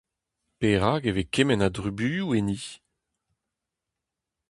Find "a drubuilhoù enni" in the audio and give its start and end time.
1.67-2.59